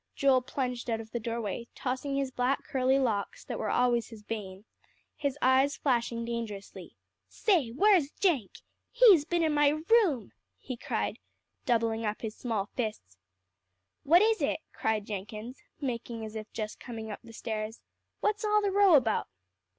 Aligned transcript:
Joel 0.15 0.41
plunged 0.41 0.89
out 0.89 0.99
of 0.99 1.11
the 1.11 1.19
doorway, 1.19 1.67
tossing 1.75 2.15
his 2.17 2.31
black, 2.31 2.63
curly 2.63 2.97
locks, 2.97 3.45
that 3.45 3.59
were 3.59 3.69
always 3.69 4.07
his 4.07 4.23
bane, 4.23 4.65
his 5.15 5.37
eyes 5.43 5.77
flashing 5.77 6.25
dangerously. 6.25 6.95
"Say, 7.27 7.69
where's 7.69 8.09
Jenk? 8.09 8.61
He's 8.91 9.25
been 9.25 9.43
in 9.43 9.53
my 9.53 9.69
room," 9.69 10.31
he 10.57 10.75
cried, 10.75 11.19
doubling 11.67 12.03
up 12.03 12.21
his 12.23 12.35
small 12.35 12.65
fists. 12.75 13.19
"What 14.01 14.23
is 14.23 14.41
it?" 14.41 14.61
cried 14.73 15.05
Jenkins, 15.05 15.61
making 15.79 16.25
as 16.25 16.35
if 16.35 16.51
just 16.51 16.79
coming 16.79 17.11
up 17.11 17.19
the 17.23 17.31
stairs. 17.31 17.79
"What's 18.21 18.43
all 18.43 18.63
the 18.63 18.71
row 18.71 18.95
about?" 18.95 19.27